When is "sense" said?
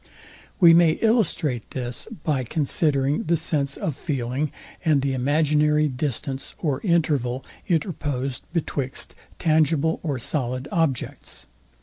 3.37-3.77